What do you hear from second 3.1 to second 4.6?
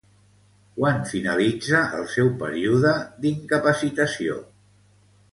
d'incapacitació?